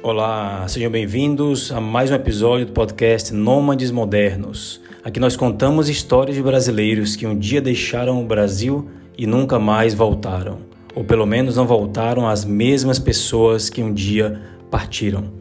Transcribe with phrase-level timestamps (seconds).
[0.00, 4.80] Olá, sejam bem-vindos a mais um episódio do podcast Nômades Modernos.
[5.02, 8.88] Aqui nós contamos histórias de brasileiros que um dia deixaram o Brasil
[9.18, 10.60] e nunca mais voltaram,
[10.94, 14.40] ou pelo menos não voltaram as mesmas pessoas que um dia
[14.70, 15.32] partiram.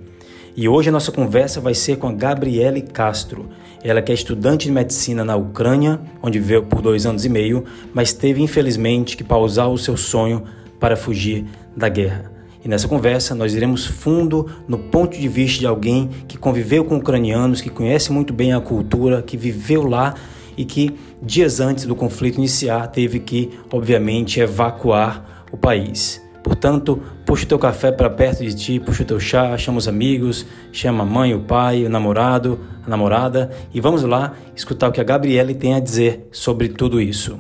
[0.55, 3.49] E hoje a nossa conversa vai ser com a Gabriele Castro.
[3.83, 7.63] Ela que é estudante de medicina na Ucrânia, onde viveu por dois anos e meio,
[7.93, 10.45] mas teve infelizmente que pausar o seu sonho
[10.79, 12.36] para fugir da guerra.
[12.67, 16.97] E nessa conversa nós iremos fundo no ponto de vista de alguém que conviveu com
[16.97, 20.15] ucranianos, que conhece muito bem a cultura, que viveu lá
[20.57, 26.21] e que dias antes do conflito iniciar teve que, obviamente, evacuar o país.
[26.43, 29.87] Portanto, puxa o teu café para perto de ti, puxa o teu chá, chama os
[29.87, 34.91] amigos, chama a mãe, o pai, o namorado, a namorada e vamos lá escutar o
[34.91, 37.39] que a Gabriele tem a dizer sobre tudo isso.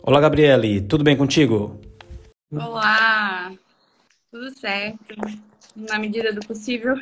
[0.00, 1.80] Olá, Gabriele, tudo bem contigo?
[2.52, 3.50] Olá,
[4.36, 5.14] tudo certo,
[5.74, 6.94] na medida do possível.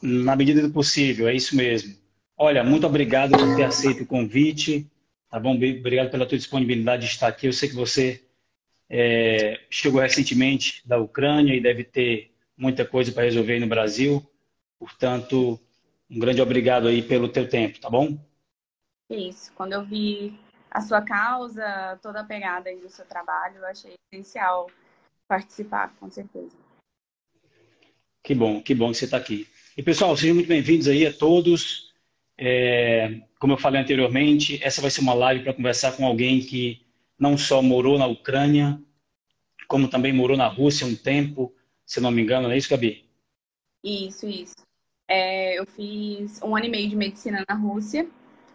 [0.00, 1.94] Na medida do possível, é isso mesmo.
[2.36, 4.90] Olha, muito obrigado por ter aceito o convite,
[5.28, 5.54] tá bom?
[5.54, 7.46] Obrigado pela tua disponibilidade de estar aqui.
[7.46, 8.24] Eu sei que você
[8.88, 14.26] é, chegou recentemente da Ucrânia e deve ter muita coisa para resolver aí no Brasil.
[14.78, 15.60] Portanto,
[16.10, 18.18] um grande obrigado aí pelo teu tempo, tá bom?
[19.10, 19.52] Isso.
[19.54, 23.92] Quando eu vi a sua causa, toda a pegada aí do seu trabalho, eu achei
[24.10, 24.70] essencial
[25.28, 26.69] participar, com certeza.
[28.22, 29.46] Que bom, que bom que você está aqui.
[29.76, 31.90] E pessoal, sejam muito bem-vindos aí a todos.
[32.36, 36.84] É, como eu falei anteriormente, essa vai ser uma live para conversar com alguém que
[37.18, 38.80] não só morou na Ucrânia,
[39.66, 41.54] como também morou na Rússia um tempo,
[41.86, 43.08] se não me engano, não é isso, Gabi?
[43.82, 44.56] Isso, isso.
[45.08, 48.06] É, eu fiz um ano e meio de medicina na Rússia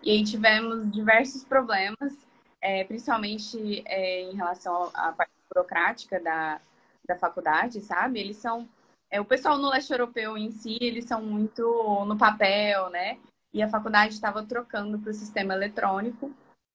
[0.03, 2.13] e aí tivemos diversos problemas,
[2.61, 6.61] é, principalmente é, em relação à parte burocrática da,
[7.07, 8.19] da faculdade, sabe?
[8.19, 8.67] Eles são
[9.15, 11.63] é, o pessoal no leste europeu em si, eles são muito
[12.05, 13.17] no papel, né?
[13.53, 16.31] E a faculdade estava trocando para o sistema eletrônico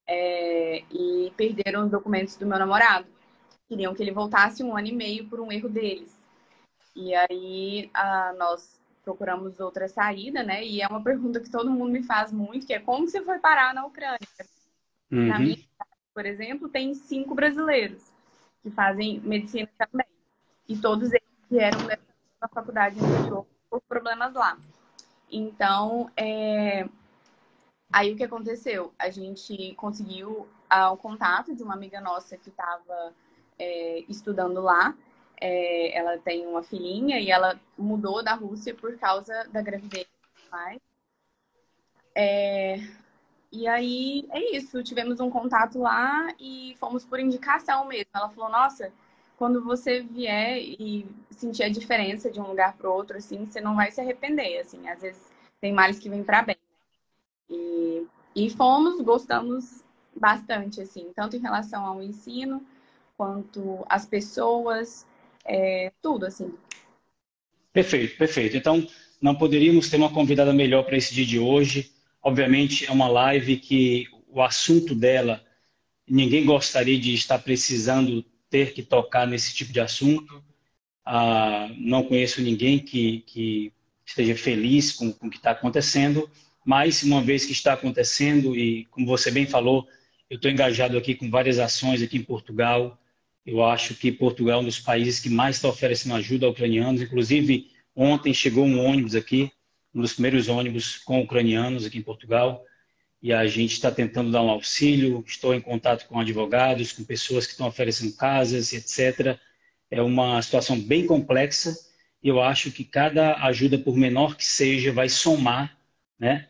[0.09, 3.06] é, e perderam os documentos do meu namorado.
[3.69, 6.19] Queriam que ele voltasse um ano e meio por um erro deles.
[6.97, 10.65] E aí a, nós procuramos outra saída, né?
[10.65, 13.39] E é uma pergunta que todo mundo me faz muito, que é como você foi
[13.39, 14.19] parar na Ucrânia?
[15.12, 15.27] Uhum.
[15.27, 15.59] Na minha
[16.15, 18.03] por exemplo, tem cinco brasileiros
[18.62, 20.07] que fazem medicina também.
[20.69, 21.97] E todos eles vieram da
[22.49, 24.59] faculdade anterior por problemas lá.
[25.31, 26.89] Então, é...
[27.93, 28.93] aí o que aconteceu?
[28.99, 33.15] A gente conseguiu ah, o contato de uma amiga nossa que estava
[33.59, 34.95] é, estudando lá.
[35.41, 40.07] É, ela tem uma filhinha e ela mudou da Rússia por causa da gravidez.
[40.51, 40.81] Mas,
[42.15, 42.77] é,
[43.53, 48.11] e aí é isso, tivemos um contato lá e fomos por indicação mesmo.
[48.15, 48.93] Ela falou: Nossa,
[49.37, 51.07] quando você vier e
[51.41, 54.89] sentir a diferença de um lugar para outro, assim, você não vai se arrepender, assim.
[54.89, 55.23] Às vezes
[55.61, 56.56] tem males que vêm para bem.
[57.49, 58.06] E,
[58.37, 59.83] e fomos, gostamos
[60.15, 62.65] bastante, assim, tanto em relação ao ensino
[63.17, 65.06] quanto às pessoas,
[65.45, 66.55] é, tudo, assim.
[67.72, 68.57] Perfeito, perfeito.
[68.57, 68.87] Então,
[69.21, 71.93] não poderíamos ter uma convidada melhor para esse dia de hoje.
[72.22, 75.45] Obviamente, é uma live que o assunto dela,
[76.09, 80.43] ninguém gostaria de estar precisando ter que tocar nesse tipo de assunto.
[81.05, 83.72] Ah, não conheço ninguém que, que
[84.05, 86.31] esteja feliz com, com o que está acontecendo,
[86.65, 89.89] mas uma vez que está acontecendo, e como você bem falou,
[90.28, 92.99] eu estou engajado aqui com várias ações aqui em Portugal.
[93.44, 97.03] Eu acho que Portugal é um dos países que mais está oferecendo ajuda a ucranianos.
[97.03, 99.50] Inclusive, ontem chegou um ônibus aqui,
[99.94, 102.65] um dos primeiros ônibus com ucranianos aqui em Portugal
[103.22, 105.22] e a gente está tentando dar um auxílio.
[105.27, 109.39] Estou em contato com advogados, com pessoas que estão oferecendo casas, etc.
[109.91, 111.75] É uma situação bem complexa
[112.23, 115.77] e eu acho que cada ajuda, por menor que seja, vai somar
[116.19, 116.49] né,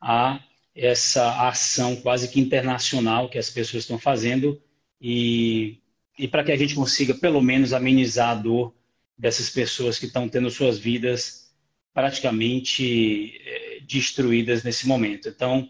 [0.00, 0.40] a
[0.74, 4.60] essa ação quase que internacional que as pessoas estão fazendo
[5.00, 5.78] e,
[6.18, 8.74] e para que a gente consiga, pelo menos, amenizar a dor
[9.16, 11.52] dessas pessoas que estão tendo suas vidas
[11.92, 15.28] praticamente é, destruídas nesse momento.
[15.28, 15.68] Então,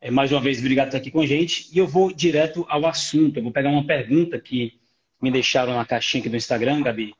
[0.00, 1.68] é, mais uma vez, obrigado por estar aqui com a gente.
[1.72, 3.36] E eu vou direto ao assunto.
[3.36, 4.80] Eu vou pegar uma pergunta que
[5.20, 7.14] me deixaram na caixinha aqui do Instagram, Gabi.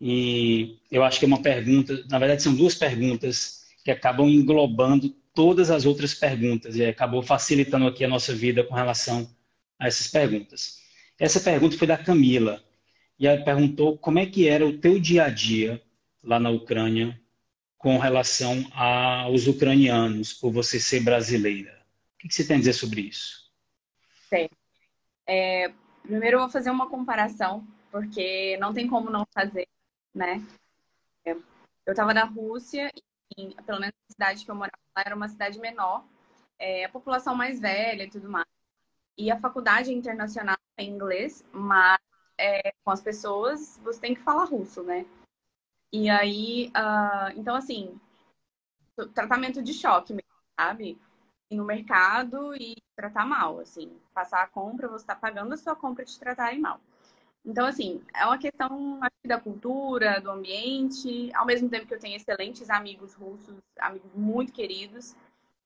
[0.00, 5.10] E eu acho que é uma pergunta, na verdade, são duas perguntas que acabam englobando
[5.34, 9.28] todas as outras perguntas e acabou facilitando aqui a nossa vida com relação
[9.78, 10.80] a essas perguntas.
[11.18, 12.62] Essa pergunta foi da Camila
[13.18, 15.80] e ela perguntou como é que era o teu dia a dia
[16.22, 17.20] lá na Ucrânia
[17.78, 21.82] com relação aos ucranianos, por você ser brasileira.
[22.14, 23.50] O que você tem a dizer sobre isso?
[24.28, 24.48] Sim.
[25.26, 25.72] É,
[26.02, 29.68] primeiro eu vou fazer uma comparação, porque não tem como não fazer,
[30.14, 30.44] né?
[31.24, 32.90] É, eu estava na Rússia
[33.36, 36.04] e, pelo menos a cidade que eu morava lá era uma cidade menor,
[36.58, 38.46] é, a população mais velha e tudo mais.
[39.16, 41.98] E a faculdade é internacional em inglês, mas
[42.38, 45.06] é, com as pessoas você tem que falar russo, né?
[45.92, 48.00] E aí, uh, então assim,
[49.14, 50.14] tratamento de choque
[50.58, 50.98] sabe?
[51.52, 53.92] No mercado e tratar mal, assim.
[54.14, 56.80] Passar a compra, você está pagando a sua compra de tratarem mal.
[57.44, 62.16] Então, assim, é uma questão da cultura, do ambiente, ao mesmo tempo que eu tenho
[62.16, 65.16] excelentes amigos russos, amigos muito queridos,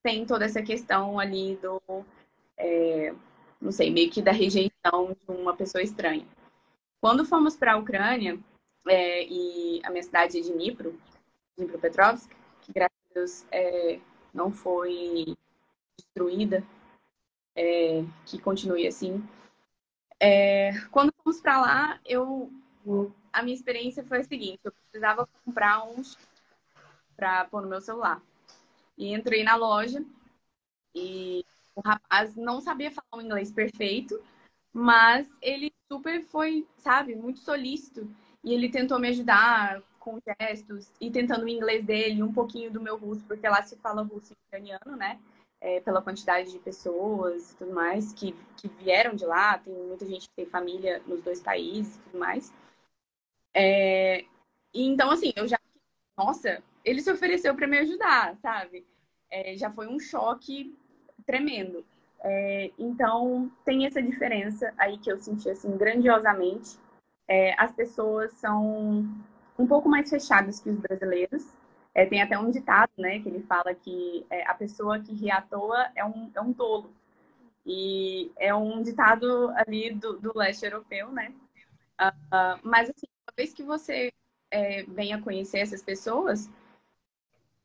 [0.02, 1.80] tem toda essa questão ali do,
[2.56, 3.14] é,
[3.60, 6.26] não sei, meio que da rejeição de uma pessoa estranha.
[7.00, 8.38] Quando fomos para a Ucrânia,
[8.88, 10.98] é, e a minha cidade é Dnipro,
[11.58, 12.30] Dnipropetrovsk,
[12.62, 14.00] que graças a Deus é,
[14.32, 15.36] não foi
[15.98, 16.64] destruída,
[17.54, 19.26] é, que continue assim,
[20.20, 22.50] é, quando fomos para lá, eu
[23.32, 26.16] a minha experiência foi a seguinte: eu precisava comprar uns
[27.16, 28.22] para pôr no meu celular.
[28.96, 30.04] E entrei na loja
[30.94, 31.44] e
[31.74, 34.18] o rapaz não sabia falar um inglês perfeito,
[34.72, 38.08] mas ele super foi, sabe, muito solícito.
[38.42, 42.80] E ele tentou me ajudar com gestos e tentando o inglês dele, um pouquinho do
[42.80, 45.18] meu russo, porque lá se fala russo e ucraniano, né?
[45.66, 49.58] É, pela quantidade de pessoas e tudo mais que, que vieram de lá.
[49.58, 52.54] Tem muita gente que tem família nos dois países e tudo mais.
[53.52, 54.24] É,
[54.72, 55.58] então, assim, eu já.
[56.16, 58.86] Nossa, ele se ofereceu para me ajudar, sabe?
[59.28, 60.72] É, já foi um choque
[61.26, 61.84] tremendo.
[62.20, 66.78] É, então, tem essa diferença aí que eu senti, assim, grandiosamente.
[67.26, 69.04] É, as pessoas são
[69.58, 71.55] um pouco mais fechadas que os brasileiros.
[71.96, 75.30] É, tem até um ditado, né, que ele fala que é, a pessoa que ri
[75.30, 76.92] à toa é um, é um tolo.
[77.64, 81.32] E é um ditado ali do, do leste europeu, né?
[81.98, 84.12] Uh, mas, assim, uma vez que você
[84.50, 86.50] é, venha conhecer essas pessoas,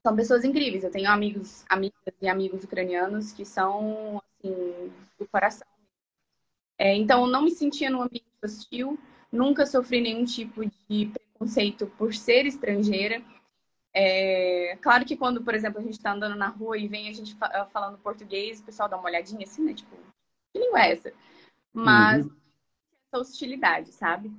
[0.01, 0.85] são pessoas incríveis.
[0.85, 5.67] Eu tenho amigos, amigas e amigos ucranianos que são, assim, do coração.
[6.77, 8.97] É, então, não me sentia num ambiente hostil,
[9.29, 13.21] nunca sofri nenhum tipo de preconceito por ser estrangeira.
[13.93, 17.13] É, claro que quando, por exemplo, a gente está andando na rua e vem a
[17.13, 19.73] gente ah, falando português, o pessoal dá uma olhadinha assim, né?
[19.73, 19.95] Tipo,
[20.53, 21.13] que língua é essa?
[21.73, 22.35] Mas uhum.
[23.07, 24.31] essa hostilidade, sabe?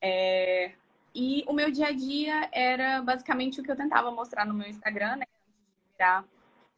[0.00, 0.72] É,
[1.14, 4.68] e o meu dia a dia era basicamente o que eu tentava mostrar no meu
[4.68, 5.26] Instagram, né?
[5.28, 6.24] Antes de virar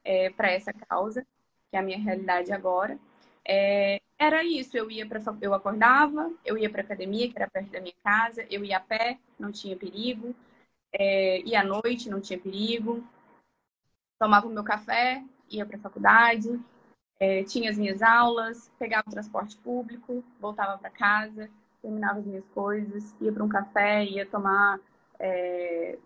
[0.04, 1.22] é, para essa causa,
[1.70, 2.98] que é a minha realidade agora.
[3.46, 7.70] É, era isso, eu ia para eu acordava, eu ia para academia, que era perto
[7.70, 10.34] da minha casa, eu ia a pé, não tinha perigo
[10.92, 13.04] é, ia à noite, não tinha perigo.
[14.18, 16.60] Tomava o meu café, ia para a faculdade,
[17.18, 21.50] é, tinha as minhas aulas, pegava o transporte público, voltava para casa,
[21.80, 24.78] terminava as minhas coisas, ia para um café, ia tomar.
[25.18, 25.98] É,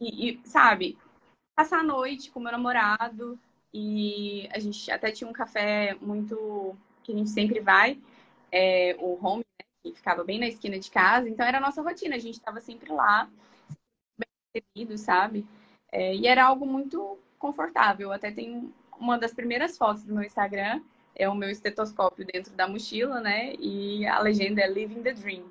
[0.00, 0.98] e, e, sabe,
[1.54, 3.38] passar a noite com meu namorado.
[3.74, 6.76] E a gente até tinha um café muito.
[7.02, 7.98] que a gente sempre vai,
[8.50, 11.28] é, o home, né, que ficava bem na esquina de casa.
[11.28, 13.28] Então era a nossa rotina, a gente estava sempre lá
[14.54, 15.46] recebido, sabe?
[15.90, 18.12] É, e era algo muito confortável.
[18.12, 20.80] Até tem uma das primeiras fotos do meu Instagram,
[21.14, 23.54] é o meu estetoscópio dentro da mochila, né?
[23.58, 25.44] E a legenda é Living the Dream.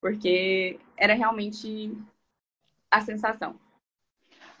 [0.00, 1.92] Porque era realmente
[2.90, 3.54] a sensação.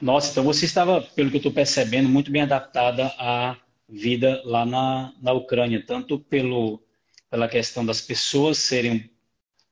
[0.00, 3.56] Nossa, então você estava, pelo que eu estou percebendo, muito bem adaptada à
[3.88, 6.82] vida lá na, na Ucrânia, tanto pelo,
[7.28, 9.10] pela questão das pessoas serem,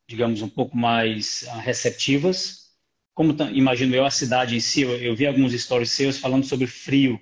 [0.07, 2.58] digamos, um pouco mais ah, receptivas,
[3.19, 6.69] como imagino eu a cidade em si, eu, eu vi alguns stories seus falando sobre
[6.69, 7.21] frio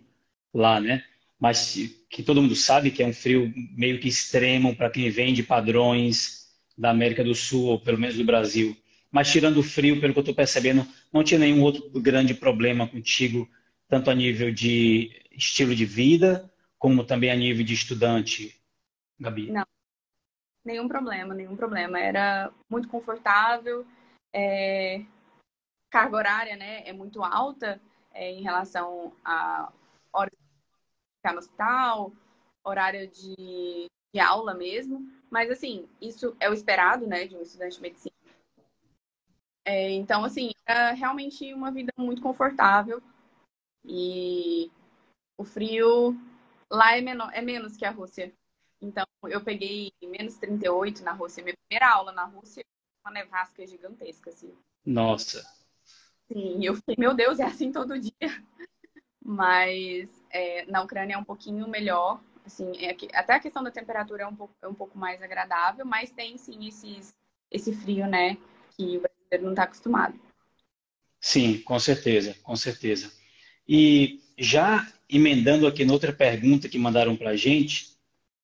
[0.53, 1.03] lá, né?
[1.41, 1.75] Mas
[2.11, 5.43] que todo mundo sabe que é um frio meio que extremo para quem vem de
[5.43, 8.77] padrões da América do Sul, ou pelo menos do Brasil.
[9.11, 12.87] Mas tirando o frio, pelo que eu estou percebendo, não tinha nenhum outro grande problema
[12.87, 13.49] contigo,
[13.89, 18.55] tanto a nível de estilo de vida, como também a nível de estudante,
[19.19, 19.51] Gabi?
[19.51, 19.65] Não,
[20.63, 21.99] nenhum problema, nenhum problema.
[21.99, 23.87] Era muito confortável.
[24.31, 25.01] É
[25.91, 27.81] carga horária né, é muito alta
[28.13, 29.73] é, em relação a
[30.13, 32.13] horas de ficar no hospital,
[32.65, 35.07] horário de, de aula mesmo.
[35.31, 38.15] Mas, assim, isso é o esperado né, de um estudante de medicina.
[39.65, 43.03] É, então, assim, é realmente uma vida muito confortável.
[43.85, 44.71] E
[45.37, 46.17] o frio
[46.71, 48.33] lá é, menor, é menos que a Rússia.
[48.81, 51.43] Então, eu peguei menos 38 na Rússia.
[51.43, 52.65] Minha primeira aula na Rússia,
[53.05, 54.57] uma nevasca gigantesca, assim.
[54.85, 55.45] Nossa.
[56.31, 58.13] Sim, eu fiquei, meu Deus, é assim todo dia.
[59.25, 62.21] Mas é, na Ucrânia é um pouquinho melhor.
[62.45, 65.85] Assim, é, até a questão da temperatura é um pouco, é um pouco mais agradável,
[65.85, 67.15] mas tem sim esses,
[67.51, 68.37] esse frio, né?
[68.77, 70.19] Que o brasileiro não está acostumado.
[71.21, 73.13] Sim, com certeza, com certeza.
[73.69, 77.97] E já emendando aqui noutra pergunta que mandaram para a gente,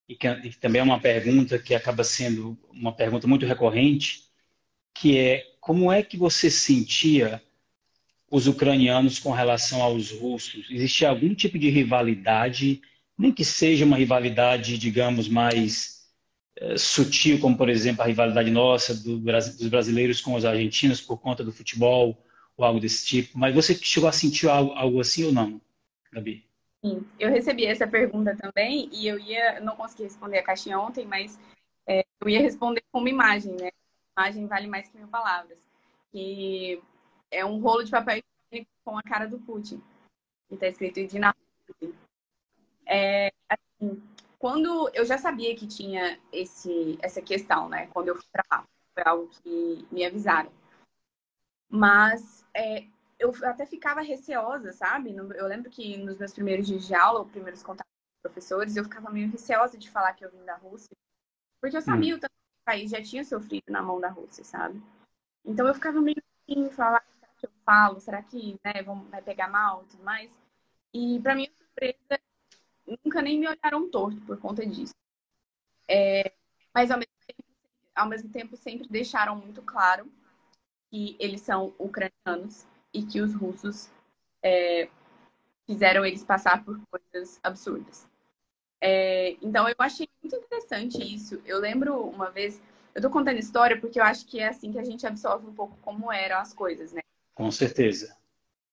[0.09, 4.25] e que, e também é uma pergunta que acaba sendo uma pergunta muito recorrente,
[4.95, 7.43] que é como é que você sentia
[8.33, 10.67] os ucranianos com relação aos russos?
[10.71, 12.81] Existia algum tipo de rivalidade,
[13.17, 16.09] nem que seja uma rivalidade, digamos, mais
[16.57, 21.19] é, sutil, como por exemplo a rivalidade nossa do, dos brasileiros com os argentinos por
[21.19, 22.25] conta do futebol
[22.57, 25.61] ou algo desse tipo, mas você chegou a sentir algo, algo assim ou não,
[26.11, 26.45] Gabi?
[26.83, 31.05] Sim, eu recebi essa pergunta também e eu ia, não consegui responder a caixinha ontem,
[31.05, 31.39] mas
[31.87, 33.71] é, eu ia responder com uma imagem, né?
[34.17, 35.59] imagem vale mais que mil palavras.
[36.11, 36.81] Que
[37.33, 38.23] é um rolo de papel
[38.85, 39.83] com a cara do Putin.
[40.51, 41.35] E está escrito Idina.
[42.87, 44.03] É, assim,
[44.39, 47.87] quando eu já sabia que tinha esse, essa questão, né?
[47.89, 50.53] Quando eu fui para lá, foi algo que me avisaram.
[51.71, 52.85] Mas é,
[53.19, 55.15] eu até ficava receosa, sabe?
[55.17, 58.85] Eu lembro que nos meus primeiros dias de aula, os primeiros contatos com professores, eu
[58.85, 60.95] ficava meio receosa de falar que eu vim da Rússia,
[61.61, 62.19] porque eu sabia hum.
[62.19, 64.83] o tanto que o país já tinha sofrido na mão da Rússia, sabe?
[65.45, 67.05] Então eu ficava meio assim, falar,
[67.65, 68.01] falo?
[68.01, 70.31] Será que né, vão, vai pegar mal e tudo mais?
[70.93, 72.21] E para minha surpresa,
[72.87, 74.95] nunca nem me olharam torto por conta disso.
[75.89, 76.33] É,
[76.75, 77.45] mas ao mesmo, tempo,
[77.95, 80.11] ao mesmo tempo sempre deixaram muito claro
[80.91, 83.91] que eles são ucranianos e que os russos
[84.43, 84.89] é,
[85.67, 88.07] fizeram eles passar por coisas absurdas.
[88.81, 91.41] É, então eu achei muito interessante isso.
[91.47, 92.61] Eu lembro uma vez,
[92.95, 95.55] eu tô contando história porque eu acho que é assim que a gente absorve um
[95.55, 97.01] pouco como eram as coisas, né?
[97.35, 98.17] Com certeza.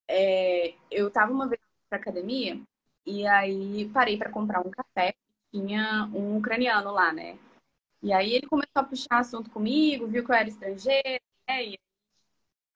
[0.07, 2.59] É, eu tava uma vez pra academia
[3.05, 5.13] e aí parei para comprar um café.
[5.51, 7.37] Tinha um ucraniano lá, né?
[8.01, 11.65] E aí ele começou a puxar assunto comigo, viu que eu era estrangeira, né?
[11.65, 11.79] E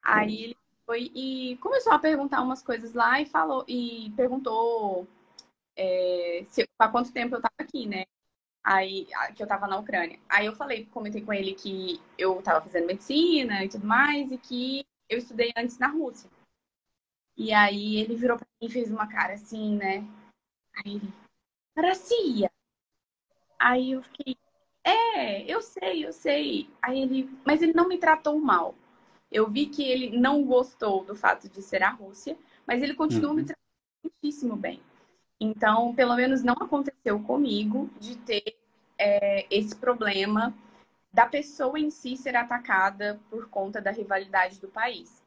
[0.01, 5.07] aí ele foi e começou a perguntar umas coisas lá e falou e perguntou
[5.75, 8.05] é, se, há quanto tempo eu tava aqui, né?
[8.63, 10.19] Aí, que eu tava na Ucrânia.
[10.29, 14.37] Aí eu falei, comentei com ele que eu tava fazendo medicina e tudo mais, e
[14.37, 16.29] que eu estudei antes na Rússia.
[17.35, 20.07] E aí ele virou pra mim e fez uma cara assim, né?
[20.75, 21.13] Aí ele,
[21.75, 22.51] Gracia!
[23.59, 24.37] Aí eu fiquei,
[24.83, 26.69] é, eu sei, eu sei.
[26.81, 28.75] Aí ele, mas ele não me tratou mal.
[29.31, 33.31] Eu vi que ele não gostou do fato de ser a Rússia, mas ele continuou
[33.31, 33.37] uhum.
[33.37, 33.63] me tratando
[34.03, 34.81] muitíssimo bem.
[35.39, 38.55] Então, pelo menos não aconteceu comigo de ter
[38.97, 40.53] é, esse problema
[41.13, 45.23] da pessoa em si ser atacada por conta da rivalidade do país.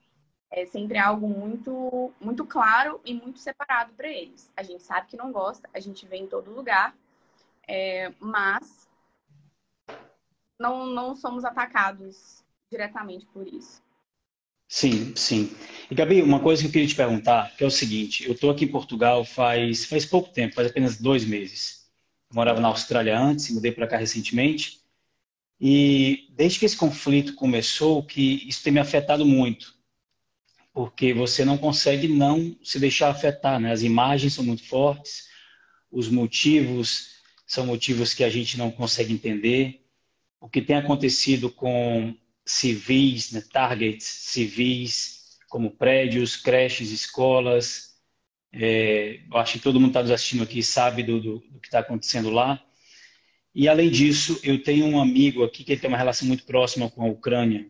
[0.50, 4.50] É sempre algo muito, muito claro e muito separado para eles.
[4.56, 6.94] A gente sabe que não gosta, a gente vê em todo lugar,
[7.68, 8.88] é, mas
[10.58, 13.82] não, não somos atacados diretamente por isso.
[14.68, 15.56] Sim, sim.
[15.88, 18.50] E Gabi, uma coisa que eu queria te perguntar, que é o seguinte, eu estou
[18.50, 21.86] aqui em Portugal faz, faz pouco tempo, faz apenas dois meses.
[22.28, 24.84] Eu morava na Austrália antes, mudei para cá recentemente.
[25.60, 29.74] E desde que esse conflito começou, que isso tem me afetado muito.
[30.72, 33.72] Porque você não consegue não se deixar afetar, né?
[33.72, 35.28] As imagens são muito fortes,
[35.90, 39.86] os motivos são motivos que a gente não consegue entender.
[40.40, 47.96] O que tem acontecido com civis, né, targets civis, como prédios, creches, escolas.
[48.52, 51.68] É, eu acho que todo mundo está nos assistindo aqui sabe do, do, do que
[51.68, 52.62] está acontecendo lá.
[53.58, 57.02] E, além disso, eu tenho um amigo aqui que tem uma relação muito próxima com
[57.02, 57.66] a Ucrânia.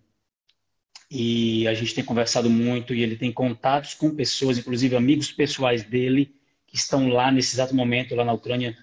[1.08, 5.84] E a gente tem conversado muito e ele tem contatos com pessoas, inclusive amigos pessoais
[5.84, 6.34] dele,
[6.66, 8.76] que estão lá nesse exato momento, lá na Ucrânia,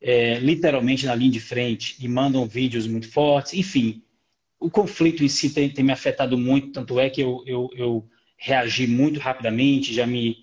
[0.00, 3.54] é, literalmente na linha de frente, e mandam vídeos muito fortes.
[3.54, 4.02] Enfim,
[4.58, 8.08] o conflito em si tem, tem me afetado muito, tanto é que eu, eu, eu
[8.36, 10.36] reagi muito rapidamente, já me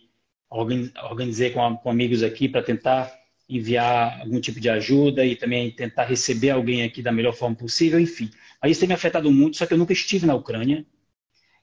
[0.49, 3.11] organizei com, com amigos aqui para tentar
[3.47, 7.99] enviar algum tipo de ajuda e também tentar receber alguém aqui da melhor forma possível,
[7.99, 8.29] enfim.
[8.61, 10.85] Mas isso tem me afetado muito, só que eu nunca estive na Ucrânia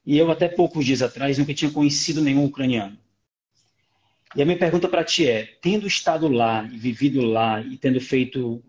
[0.04, 2.98] e eu até poucos dias atrás nunca tinha conhecido nenhum ucraniano.
[4.36, 8.00] E a minha pergunta para ti é, tendo estado lá e vivido lá e tendo
[8.00, 8.62] feito,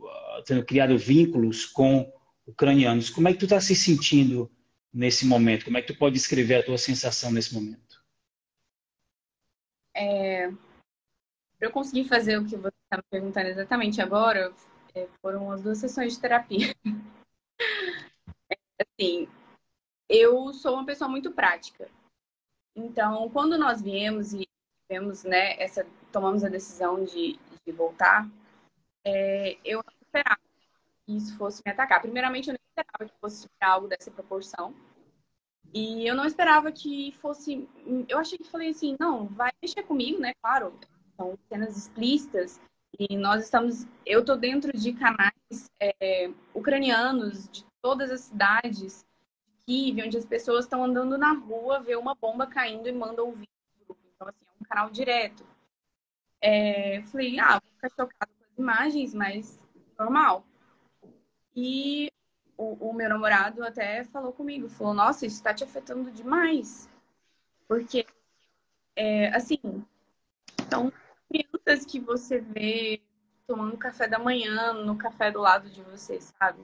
[0.45, 2.11] tendo criado vínculos com
[2.45, 3.09] ucranianos.
[3.09, 4.49] Como é que tu está se sentindo
[4.93, 5.65] nesse momento?
[5.65, 8.03] Como é que tu pode descrever a tua sensação nesse momento?
[9.93, 10.49] É,
[11.59, 14.51] para eu conseguir fazer o que você está me perguntando exatamente agora,
[14.95, 16.73] é, foram as duas sessões de terapia.
[18.79, 19.27] Assim,
[20.07, 21.89] eu sou uma pessoa muito prática.
[22.75, 24.47] Então, quando nós viemos e
[24.87, 28.27] tivemos, né, essa, tomamos a decisão de, de voltar,
[29.03, 30.39] é, eu não esperava
[31.09, 32.01] isso fosse me atacar.
[32.01, 34.73] Primeiramente, eu nem esperava que fosse algo dessa proporção.
[35.73, 37.67] E eu não esperava que fosse.
[38.07, 40.33] Eu achei que falei assim, não, vai mexer comigo, né?
[40.41, 40.73] Claro,
[41.19, 42.61] são cenas explícitas.
[42.97, 43.85] E nós estamos.
[44.05, 49.05] Eu tô dentro de canais é, ucranianos de todas as cidades
[49.67, 53.27] de Kiev, onde as pessoas estão andando na rua, vê uma bomba caindo e mandam
[53.27, 53.47] ouvir
[53.87, 55.45] Então, assim, é um canal direto.
[56.41, 59.59] É, falei, ah, vou ficar chocada com as imagens, mas
[59.97, 60.45] normal.
[61.55, 62.09] E
[62.57, 66.89] o, o meu namorado até falou comigo, falou, nossa, isso está te afetando demais.
[67.67, 68.05] Porque,
[68.95, 69.59] é, assim,
[70.69, 70.91] são
[71.29, 73.01] crianças que você vê
[73.47, 76.61] tomando café da manhã no café do lado de você, sabe?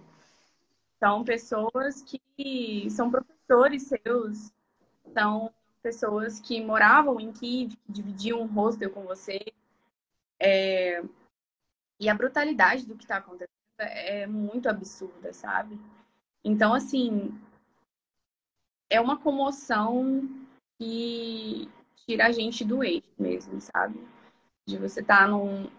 [1.00, 4.52] São pessoas que são professores seus,
[5.14, 9.40] são pessoas que moravam em Kiev, que dividiam um hostel com você.
[10.40, 11.04] É...
[12.00, 15.80] E a brutalidade do que está acontecendo é muito absurda, sabe?
[16.44, 17.34] Então, assim,
[18.90, 20.30] é uma comoção
[20.78, 21.70] que
[22.06, 24.00] tira a gente do eixo mesmo, sabe?
[24.68, 25.70] De você estar tá num.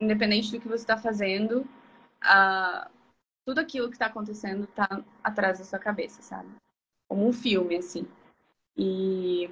[0.00, 1.66] Independente do que você está fazendo,
[3.44, 6.48] tudo aquilo que está acontecendo está atrás da sua cabeça, sabe?
[7.08, 8.06] Como um filme, assim.
[8.76, 9.48] E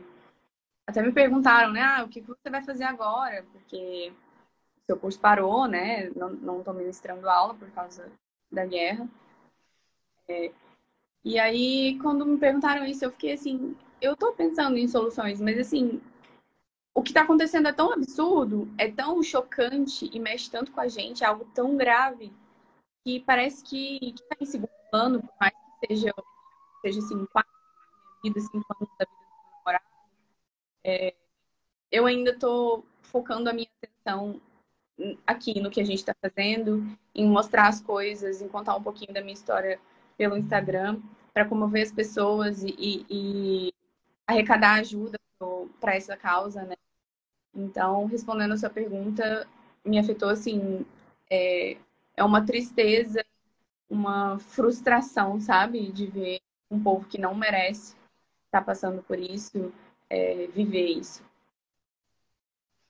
[0.86, 1.82] até me perguntaram, né?
[1.82, 3.44] Ah, o que você vai fazer agora?
[3.52, 4.12] Porque
[4.86, 6.10] seu curso parou, né?
[6.10, 8.10] Não estou ministrando aula por causa
[8.50, 9.08] da guerra.
[10.26, 10.52] É,
[11.24, 15.58] e aí, quando me perguntaram isso, eu fiquei assim, eu estou pensando em soluções, mas
[15.58, 16.00] assim,
[16.94, 20.88] o que está acontecendo é tão absurdo, é tão chocante e mexe tanto com a
[20.88, 22.32] gente, é algo tão grave,
[23.04, 26.12] que parece que está em segundo plano, por mais que seja,
[26.82, 27.50] seja assim, quatro
[28.22, 29.84] vida, cinco anos da vida do meu namorado,
[30.84, 31.14] é,
[31.90, 34.40] eu ainda estou focando a minha atenção
[35.26, 39.12] aqui no que a gente está fazendo, em mostrar as coisas, em contar um pouquinho
[39.12, 39.80] da minha história
[40.18, 41.00] pelo Instagram,
[41.32, 43.74] para comover as pessoas e, e, e
[44.26, 45.18] arrecadar ajuda
[45.80, 46.76] para essa causa, né?
[47.54, 49.46] Então, respondendo a sua pergunta,
[49.84, 50.84] me afetou assim,
[51.28, 51.76] é,
[52.16, 53.24] é uma tristeza,
[53.88, 57.96] uma frustração, sabe, de ver um povo que não merece
[58.46, 59.72] estar tá passando por isso,
[60.08, 61.22] é, viver isso.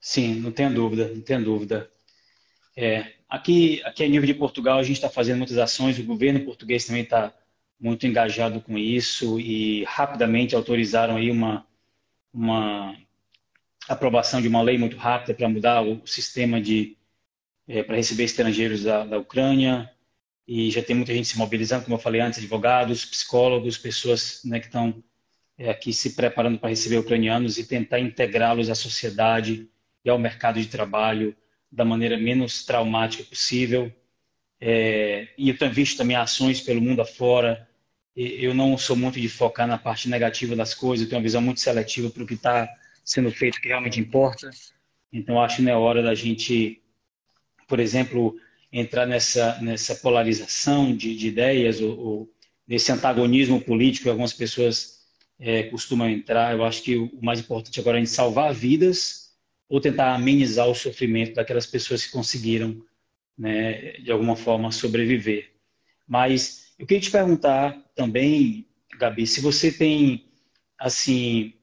[0.00, 1.90] Sim, não tenho dúvida, não tenho dúvida.
[2.76, 6.44] É, aqui, aqui a nível de Portugal, a gente está fazendo muitas ações, o governo
[6.44, 7.34] português também está
[7.78, 11.66] muito engajado com isso e rapidamente autorizaram aí uma,
[12.32, 12.96] uma
[13.90, 16.96] aprovação de uma lei muito rápida para mudar o sistema de
[17.66, 19.90] é, para receber estrangeiros da, da Ucrânia
[20.46, 24.60] e já tem muita gente se mobilizando, como eu falei antes, advogados, psicólogos, pessoas né,
[24.60, 25.02] que estão
[25.58, 29.68] é, aqui se preparando para receber ucranianos e tentar integrá-los à sociedade
[30.04, 31.36] e ao mercado de trabalho
[31.70, 33.92] da maneira menos traumática possível.
[34.60, 37.68] É, e eu tenho visto também ações pelo mundo afora.
[38.16, 41.40] Eu não sou muito de focar na parte negativa das coisas, eu tenho uma visão
[41.40, 42.68] muito seletiva para o que está
[43.04, 44.50] sendo feito, que realmente importa.
[45.12, 46.82] Então, acho que não é hora da gente,
[47.66, 48.36] por exemplo,
[48.72, 52.34] entrar nessa, nessa polarização de, de ideias ou, ou,
[52.66, 55.00] nesse antagonismo político que algumas pessoas
[55.38, 56.52] é, costumam entrar.
[56.54, 59.30] Eu acho que o mais importante agora é a gente salvar vidas
[59.68, 62.82] ou tentar amenizar o sofrimento daquelas pessoas que conseguiram,
[63.36, 65.52] né, de alguma forma, sobreviver.
[66.06, 68.66] Mas eu queria te perguntar também,
[68.98, 70.28] Gabi, se você tem,
[70.78, 71.54] assim,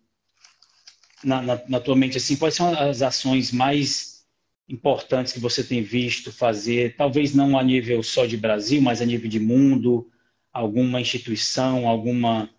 [1.23, 4.25] na, na, na tua mente, assim, quais são as ações mais
[4.69, 9.05] importantes que você tem visto fazer, talvez não a nível só de Brasil, mas a
[9.05, 10.11] nível de mundo,
[10.51, 12.49] alguma instituição, alguma,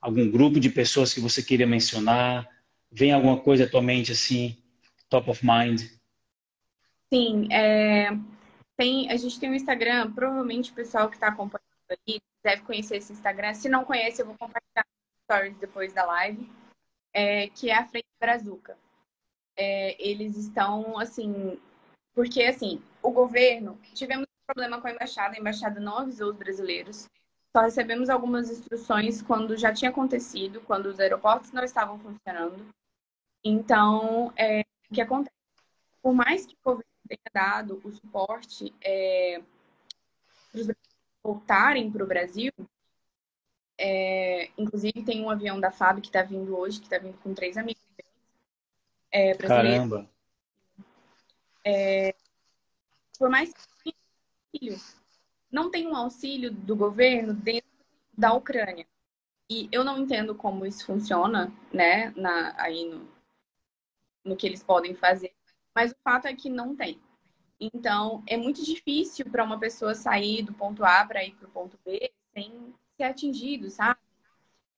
[0.00, 2.48] algum grupo de pessoas que você queria mencionar?
[2.92, 4.56] Vem alguma coisa à tua mente, assim,
[5.08, 5.82] top of mind?
[7.12, 8.10] Sim, é,
[8.76, 12.96] tem, a gente tem um Instagram, provavelmente o pessoal que está acompanhando aí deve conhecer
[12.96, 13.54] esse Instagram.
[13.54, 14.84] Se não conhece, eu vou compartilhar
[15.24, 16.48] stories depois da live,
[17.16, 18.76] é, que é a Frente Brazuca.
[19.56, 21.58] É, eles estão, assim,
[22.14, 26.36] porque, assim, o governo, tivemos um problema com a embaixada, a embaixada não avisou os
[26.36, 27.08] brasileiros,
[27.56, 32.66] só recebemos algumas instruções quando já tinha acontecido, quando os aeroportos não estavam funcionando.
[33.42, 35.34] Então, é, o que acontece?
[36.02, 39.40] Por mais que o governo tenha dado o suporte é,
[40.52, 40.66] para os
[41.24, 42.52] voltarem para o Brasil,
[43.78, 47.34] é, inclusive tem um avião da FAB que está vindo hoje, que está vindo com
[47.34, 47.86] três amigos
[49.16, 49.34] é.
[49.34, 50.08] Caramba!
[51.64, 52.14] É,
[53.18, 54.76] por mais que
[55.50, 57.70] não tem um auxílio do governo dentro
[58.16, 58.86] da Ucrânia.
[59.48, 63.08] E eu não entendo como isso funciona, né, na, aí no,
[64.24, 65.32] no que eles podem fazer,
[65.74, 67.00] mas o fato é que não tem.
[67.58, 71.50] Então, é muito difícil para uma pessoa sair do ponto A para ir para o
[71.50, 73.98] ponto B sem ser atingido, sabe?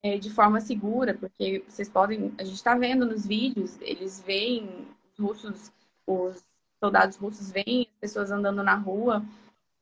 [0.02, 4.86] é, de forma segura, porque vocês podem, a gente está vendo nos vídeos, eles veem
[5.12, 5.72] os russos,
[6.06, 6.44] os
[6.78, 9.24] soldados russos veem as pessoas andando na rua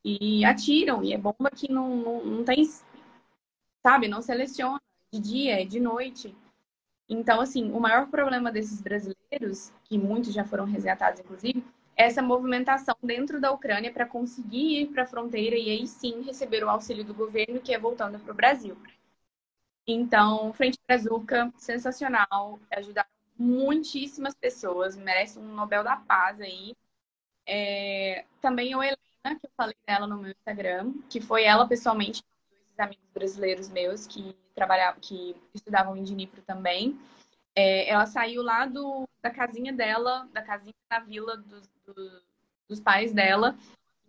[0.04, 2.64] e atiram, e é bomba que não, não, não tem,
[3.82, 4.80] sabe, não seleciona
[5.12, 6.34] de dia, é de noite.
[7.08, 11.64] Então, assim, o maior problema desses brasileiros, que muitos já foram resgatados, inclusive,
[11.96, 16.62] essa movimentação dentro da Ucrânia para conseguir ir para a fronteira e aí sim receber
[16.62, 18.76] o auxílio do governo, que é voltando para o Brasil.
[19.86, 26.74] Então, Frente Brazuca, sensacional, ajudaram muitíssimas pessoas, merece um Nobel da Paz aí.
[27.46, 32.22] É, também a Helena, que eu falei dela no meu Instagram, que foi ela pessoalmente,
[32.50, 36.98] dois amigos brasileiros meus que trabalhavam, que estudavam em Dnipro também.
[37.56, 42.22] É, ela saiu lá do, da casinha dela, da casinha na vila dos, do,
[42.68, 43.56] dos pais dela,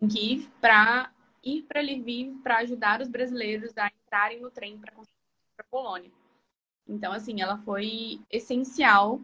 [0.00, 1.10] em Kiev, para
[1.42, 6.10] ir para Lviv para ajudar os brasileiros a entrarem no trem para para Polônia.
[6.86, 9.20] Então, assim, ela foi essencial,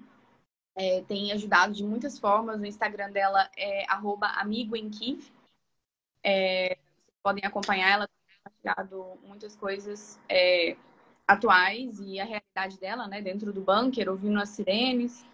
[0.75, 2.61] é, tem ajudado de muitas formas.
[2.61, 5.33] O Instagram dela é amigoemkiev.
[6.23, 10.77] É, vocês podem acompanhar, ela tem compartilhado muitas coisas é,
[11.27, 15.25] atuais e a realidade dela, né, dentro do bunker, ouvindo as sirenes.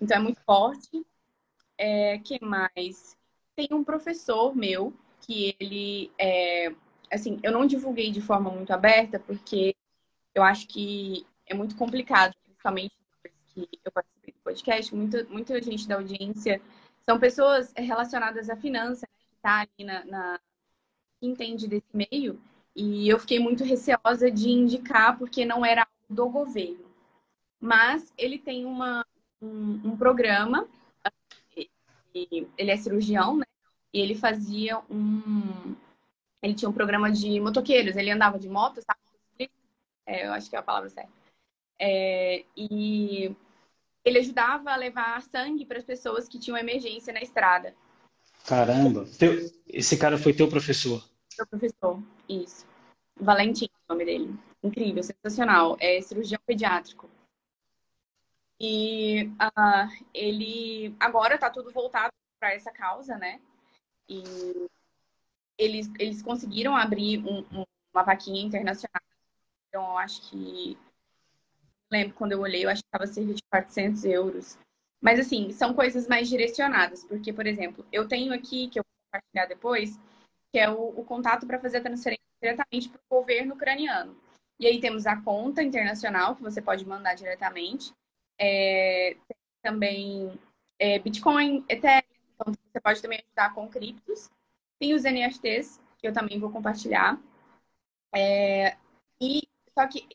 [0.00, 1.04] Então, é muito forte.
[1.76, 3.16] É, que mais?
[3.56, 6.74] Tem um professor meu que ele é,
[7.10, 9.74] assim, eu não divulguei de forma muito aberta porque
[10.34, 15.62] eu acho que é muito complicado, principalmente depois que eu participei do podcast, muita, muita
[15.62, 16.60] gente da audiência
[17.02, 20.40] são pessoas relacionadas à finança, né, que está ali na, na
[21.20, 22.40] que entende desse meio,
[22.74, 26.84] e eu fiquei muito receosa de indicar porque não era do governo.
[27.60, 29.06] Mas ele tem uma,
[29.40, 30.68] um, um programa,
[32.12, 33.46] ele é cirurgião, né?
[33.92, 35.74] E ele fazia um.
[36.42, 39.50] Ele tinha um programa de motoqueiros, ele andava de moto, sabe?
[40.06, 41.10] é, eu acho que é a palavra certa.
[41.78, 43.34] É, e
[44.04, 47.74] ele ajudava a levar sangue para as pessoas que tinham emergência na estrada.
[48.46, 49.06] Caramba!
[49.66, 51.02] Esse cara foi teu professor?
[51.38, 52.66] Meu professor, isso.
[53.16, 54.38] Valentim, o nome dele.
[54.62, 55.76] Incrível, sensacional.
[55.80, 57.08] É cirurgião pediátrico.
[58.60, 63.40] E uh, ele agora está tudo voltado para essa causa, né?
[64.08, 64.68] E
[65.58, 69.02] eles, eles conseguiram abrir um, um, uma vaquinha internacional
[69.74, 70.78] então, eu acho que.
[71.90, 74.56] Lembro quando eu olhei, eu acho que estava cerca de 400 euros.
[75.00, 77.04] Mas, assim, são coisas mais direcionadas.
[77.04, 79.98] Porque, por exemplo, eu tenho aqui, que eu vou compartilhar depois,
[80.54, 84.16] que é o, o contato para fazer a transferência diretamente para o governo ucraniano.
[84.56, 87.92] E aí temos a conta internacional, que você pode mandar diretamente.
[88.38, 90.38] É, tem também
[90.78, 92.04] é, Bitcoin, Ethereum,
[92.36, 94.30] então você pode também ajudar com criptos.
[94.78, 97.20] Tem os NFTs, que eu também vou compartilhar.
[98.14, 98.76] É,
[99.20, 99.42] e
[99.76, 100.06] só que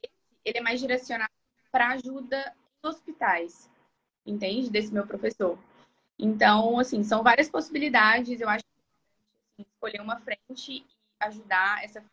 [0.45, 1.34] ele é mais direcionado
[1.69, 3.69] para ajuda em hospitais,
[4.25, 4.69] entende?
[4.69, 5.60] Desse meu professor.
[6.17, 8.39] Então, assim, são várias possibilidades.
[8.39, 8.78] Eu acho que
[9.79, 10.85] escolher uma frente e
[11.19, 12.03] ajudar essa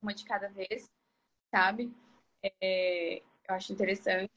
[0.00, 0.88] uma de cada vez,
[1.50, 1.92] sabe?
[2.60, 3.18] É,
[3.48, 4.30] eu acho interessante.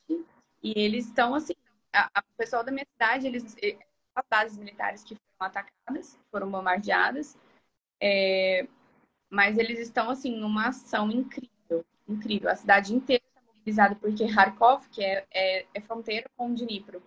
[0.64, 1.54] E eles estão, assim,
[1.94, 3.56] a, a, o pessoal da minha cidade, eles,
[4.16, 7.38] as bases militares que foram atacadas, foram bombardeadas,
[8.02, 8.68] é,
[9.30, 11.52] mas eles estão, assim, numa ação incrível
[12.12, 12.50] incrível.
[12.50, 17.02] A cidade inteira está mobilizada porque Kharkov, que é, é, é fronteira com Dnipro,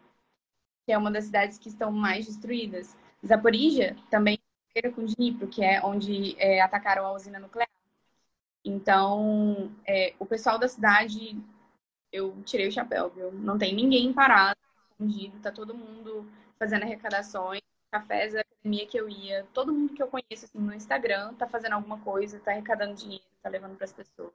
[0.85, 2.97] que é uma das cidades que estão mais destruídas.
[3.25, 4.39] Zaporizhia também
[4.75, 7.69] é Dnipro, que é onde é, atacaram a usina nuclear.
[8.65, 11.37] Então, é, o pessoal da cidade,
[12.11, 13.31] eu tirei o chapéu, viu?
[13.33, 14.59] Não tem ninguém parado,
[14.91, 16.27] escondido, tá todo mundo
[16.59, 17.61] fazendo arrecadações,
[17.91, 21.47] cafés da academia que eu ia, todo mundo que eu conheço assim, no Instagram tá
[21.47, 24.33] fazendo alguma coisa, tá arrecadando dinheiro, tá levando para as pessoas.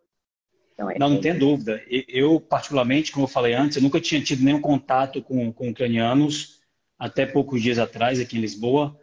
[0.73, 0.97] Então, é...
[0.97, 1.83] Não, não tem dúvida.
[1.89, 6.61] Eu, particularmente, como eu falei antes, eu nunca tinha tido nenhum contato com, com ucranianos
[6.97, 8.97] até poucos dias atrás aqui em Lisboa.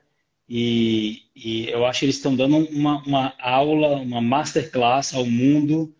[0.48, 5.92] E, e eu acho que eles estão dando uma, uma aula, uma masterclass ao mundo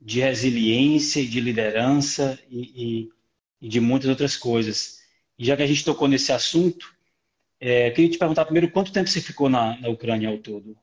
[0.00, 3.12] de resiliência e de liderança e, e,
[3.62, 5.02] e, de muitas outras coisas.
[5.38, 6.94] E já que a gente tocou nesse assunto,
[7.58, 10.76] é, queria te perguntar primeiro quanto tempo você ficou na, na Ucrânia ao todo?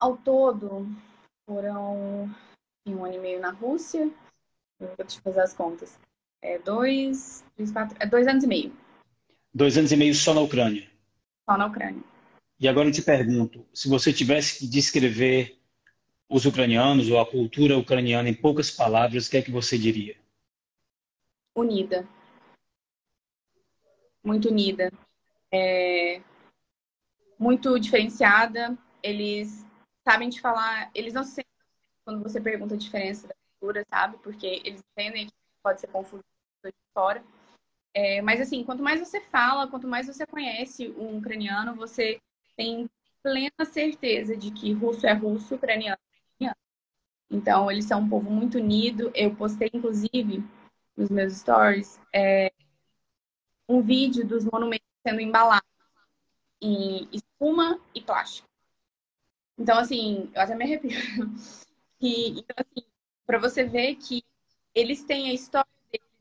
[0.00, 0.88] Ao todo,
[1.46, 2.34] foram
[2.84, 4.10] um ano e meio na Rússia.
[4.80, 5.98] Eu vou te fazer as contas.
[6.42, 8.72] É dois, três, quatro, é dois anos e meio.
[9.54, 10.87] Dois anos e meio só na Ucrânia?
[11.48, 12.04] Só na Ucrânia.
[12.60, 15.58] E agora eu te pergunto, se você tivesse que descrever
[16.28, 20.18] os ucranianos ou a cultura ucraniana em poucas palavras, o que é que você diria?
[21.56, 22.06] Unida.
[24.22, 24.92] Muito unida.
[25.50, 26.20] É...
[27.38, 28.76] Muito diferenciada.
[29.02, 29.64] Eles
[30.06, 31.50] sabem te falar, eles não se sentem
[32.04, 34.18] quando você pergunta a diferença cultura, sabe?
[34.18, 35.32] Porque eles entendem que
[35.62, 36.22] pode ser confuso
[36.64, 37.24] de fora.
[38.00, 42.20] É, mas assim, quanto mais você fala, quanto mais você conhece um ucraniano, você
[42.56, 42.88] tem
[43.24, 46.56] plena certeza de que russo é russo, ucraniano é ucraniano.
[47.28, 49.10] Então, eles são um povo muito unido.
[49.16, 50.44] Eu postei, inclusive,
[50.96, 52.52] nos meus stories, é,
[53.68, 55.68] um vídeo dos monumentos sendo embalados
[56.62, 58.48] em espuma e plástico.
[59.58, 60.90] Então, assim, eu até me arrepio.
[62.00, 62.86] E, então, assim,
[63.26, 64.22] para você ver que
[64.72, 65.66] eles têm a história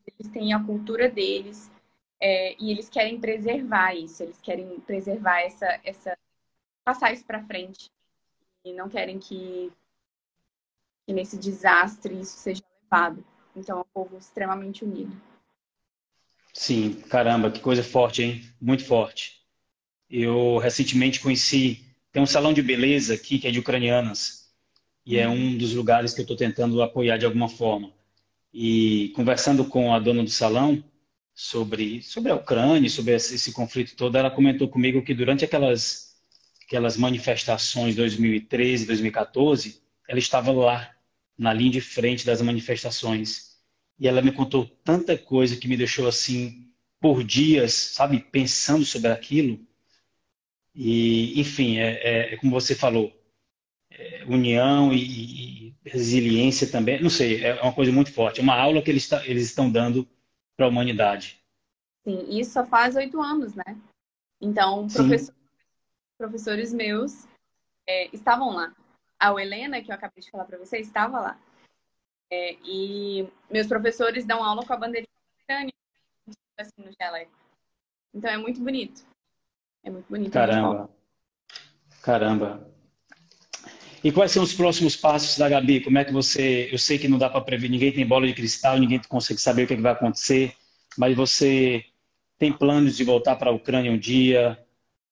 [0.07, 1.71] eles têm a cultura deles,
[2.19, 6.17] é, e eles querem preservar isso, eles querem preservar essa, essa
[6.83, 7.91] passar isso para frente
[8.63, 9.71] e não querem que,
[11.05, 13.23] que nesse desastre isso seja levado.
[13.55, 15.15] Então é um povo extremamente unido.
[16.53, 18.41] Sim, caramba, que coisa forte, hein?
[18.59, 19.41] Muito forte.
[20.09, 24.51] Eu recentemente conheci, tem um salão de beleza aqui que é de ucranianas
[25.05, 27.93] e é um dos lugares que eu estou tentando apoiar de alguma forma.
[28.59, 30.83] E conversando com a dona do salão
[31.35, 36.15] sobre sobre a Ucrânia, sobre esse, esse conflito todo, ela comentou comigo que durante aquelas
[36.63, 40.91] aquelas manifestações 2013, 2014, ela estava lá
[41.37, 43.57] na linha de frente das manifestações.
[43.99, 46.67] E ela me contou tanta coisa que me deixou assim
[46.99, 49.59] por dias, sabe, pensando sobre aquilo.
[50.73, 53.13] E, enfim, é, é, é como você falou,
[53.97, 57.01] é, união e, e, resiliência também.
[57.01, 58.39] Não sei, é uma coisa muito forte.
[58.39, 60.07] É uma aula que eles, eles estão dando
[60.55, 61.39] para a humanidade.
[62.03, 63.77] Sim, isso só faz oito anos, né?
[64.39, 65.35] Então, professor,
[66.17, 67.27] professores meus
[67.87, 68.73] é, estavam lá
[69.19, 71.39] a Helena, que eu acabei de falar para você, estava lá.
[72.31, 75.07] É, e meus professores dão aula com a bandeira
[76.57, 77.31] assim, no jaleco.
[78.13, 79.05] Então é muito bonito.
[79.83, 80.31] É muito bonito.
[80.31, 80.89] Caramba.
[82.01, 82.76] Caramba.
[84.03, 85.81] E quais são os próximos passos da Gabi?
[85.81, 86.69] Como é que você.
[86.71, 89.63] Eu sei que não dá para prever, ninguém tem bola de cristal, ninguém consegue saber
[89.63, 90.53] o que, é que vai acontecer,
[90.97, 91.83] mas você
[92.37, 94.57] tem planos de voltar para a Ucrânia um dia?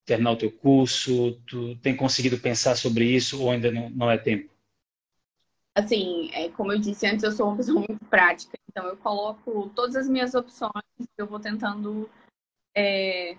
[0.05, 1.33] terminar o teu curso?
[1.47, 4.53] Tu tem conseguido pensar sobre isso ou ainda não, não é tempo?
[5.75, 8.57] Assim, é, como eu disse antes, eu sou uma pessoa muito prática.
[8.69, 10.71] Então, eu coloco todas as minhas opções,
[11.17, 12.09] eu vou tentando
[12.73, 13.35] é,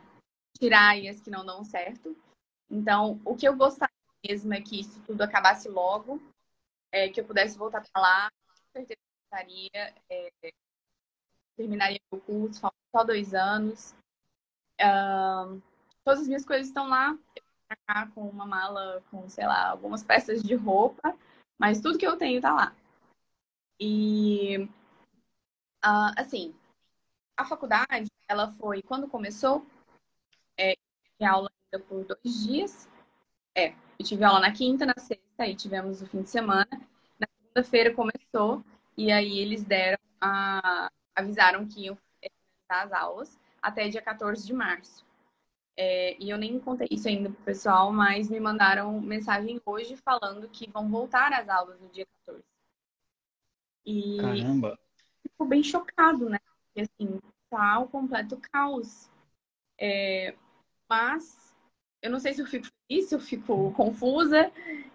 [0.59, 2.15] tirar as que não dão certo.
[2.71, 6.21] Então, o que eu gostaria mesmo é que isso tudo acabasse logo,
[6.93, 9.01] é, que eu pudesse voltar para lá, com certeza
[9.31, 10.31] gostaria, é,
[11.57, 12.61] terminaria o curso,
[12.95, 13.95] só dois anos.
[14.81, 15.61] Uh,
[16.05, 17.19] todas as minhas coisas estão lá.
[17.87, 21.19] Cá com uma mala com, sei lá, algumas peças de roupa,
[21.59, 22.73] mas tudo que eu tenho tá lá.
[23.81, 24.69] E,
[25.85, 26.55] uh, assim,
[27.37, 29.67] a faculdade, ela foi, quando começou,
[30.57, 30.75] é,
[31.21, 32.89] aula ainda por dois dias.
[33.57, 36.69] É, eu tive aula na quinta, na sexta, e tivemos o fim de semana.
[37.19, 38.65] Na segunda-feira começou,
[38.97, 40.91] e aí eles deram a.
[41.15, 45.05] avisaram que iam finalizar as aulas até dia 14 de março.
[45.77, 50.49] É, e eu nem contei isso ainda pro pessoal, mas me mandaram mensagem hoje falando
[50.49, 52.43] que vão voltar às aulas no dia 14.
[53.85, 54.79] E Caramba!
[55.23, 56.39] Fico bem chocado, né?
[56.65, 59.11] Porque assim, tá o completo caos.
[59.79, 60.35] É,
[60.89, 61.46] mas
[62.03, 64.51] eu não sei se eu fico feliz, se eu fico confusa,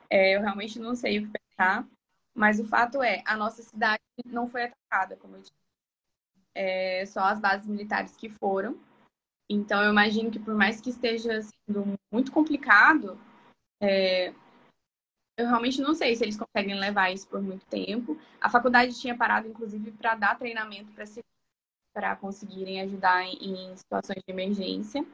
[0.09, 1.87] é, eu realmente não sei o que pensar.
[2.33, 5.51] Mas o fato é, a nossa cidade não foi atacada, como eu disse.
[6.53, 8.79] É, só as bases militares que foram.
[9.49, 13.19] Então, eu imagino que por mais que esteja sendo muito complicado,
[13.81, 14.33] é,
[15.37, 18.17] eu realmente não sei se eles conseguem levar isso por muito tempo.
[18.39, 20.91] A faculdade tinha parado, inclusive, para dar treinamento
[21.93, 25.05] para conseguirem ajudar em, em, situações de emergência.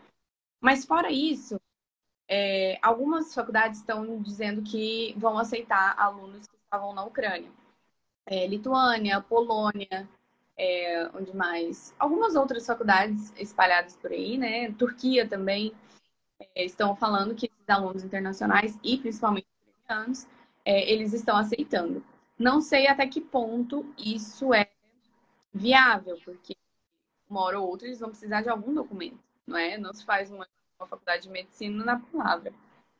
[0.61, 1.59] Mas fora isso,
[2.27, 7.49] é, algumas faculdades estão dizendo que vão aceitar alunos que estavam na Ucrânia.
[8.25, 10.07] É, Lituânia, Polônia,
[10.57, 11.95] é, onde mais?
[11.97, 14.71] Algumas outras faculdades espalhadas por aí, né?
[14.73, 15.73] Turquia também
[16.53, 19.47] é, estão falando que esses alunos internacionais e principalmente
[19.83, 20.27] ucranianos,
[20.65, 22.03] é, eles estão aceitando.
[22.37, 24.69] Não sei até que ponto isso é
[25.53, 26.55] viável, porque
[27.29, 29.77] uma hora ou outra eles vão precisar de algum documento, não é?
[29.77, 30.47] Não se faz uma,
[30.79, 32.53] uma faculdade de medicina na palavra.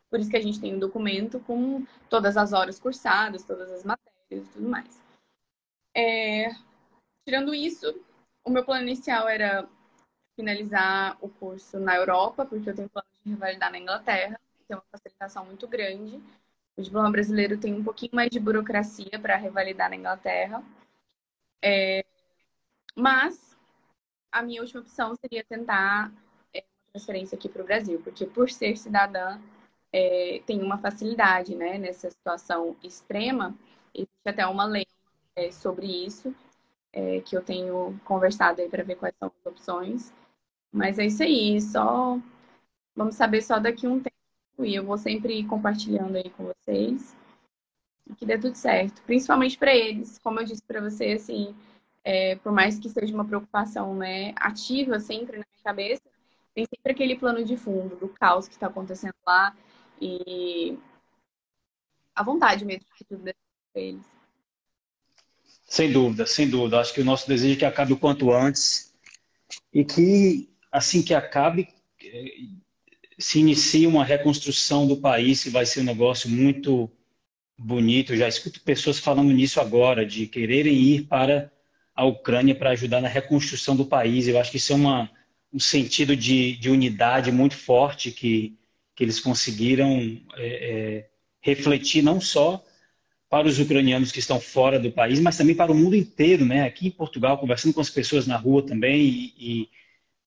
[0.10, 3.84] Por isso que a gente tem um documento com todas as horas cursadas, todas as
[3.84, 5.02] matérias e tudo mais.
[5.96, 6.56] É,
[7.28, 7.94] Tirando isso,
[8.42, 9.68] o meu plano inicial era
[10.34, 14.86] finalizar o curso na Europa, porque eu tenho plano de revalidar na Inglaterra, tem uma
[14.90, 16.24] facilitação muito grande.
[16.78, 20.64] O diploma brasileiro tem um pouquinho mais de burocracia para revalidar na Inglaterra.
[21.62, 22.06] É...
[22.96, 23.58] Mas
[24.32, 26.27] a minha última opção seria tentar é,
[26.98, 29.40] transferência aqui para o Brasil, porque por ser cidadã
[29.94, 33.56] é, tem uma facilidade né, nessa situação extrema.
[33.94, 34.86] Existe até uma lei
[35.36, 36.34] é, sobre isso,
[36.92, 40.14] é, que eu tenho conversado aí para ver quais são as opções.
[40.72, 42.20] Mas é isso aí, só
[42.96, 47.16] vamos saber só daqui um tempo e eu vou sempre compartilhando aí com vocês
[48.18, 51.54] que dê tudo certo, principalmente para eles, como eu disse para você, assim,
[52.06, 56.02] é, por mais que seja uma preocupação né, ativa sempre na minha cabeça,
[56.58, 59.56] tem sempre aquele plano de fundo do caos que está acontecendo lá
[60.02, 60.76] e
[62.16, 63.36] a vontade mesmo de tudo para
[63.76, 64.04] eles.
[65.68, 66.80] Sem dúvida, sem dúvida.
[66.80, 68.92] Acho que o nosso desejo é que acabe o quanto antes
[69.72, 71.70] e que, assim que acabe,
[72.04, 72.48] eh,
[73.20, 76.90] se inicie uma reconstrução do país, que vai ser um negócio muito
[77.56, 78.14] bonito.
[78.14, 81.52] Eu já escuto pessoas falando nisso agora, de quererem ir para
[81.96, 84.28] a Ucrânia para ajudar na reconstrução do país.
[84.28, 85.17] Eu acho que isso é uma,
[85.54, 88.58] um sentido de, de unidade muito forte que,
[88.96, 91.10] que eles conseguiram é, é,
[91.42, 92.64] refletir não só
[93.30, 96.64] para os ucranianos que estão fora do país, mas também para o mundo inteiro, né?
[96.64, 99.70] Aqui em Portugal, conversando com as pessoas na rua também, e, e